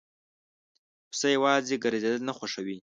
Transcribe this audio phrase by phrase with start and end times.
[1.11, 2.77] پسه یواځی ګرځېدل نه خوښوي.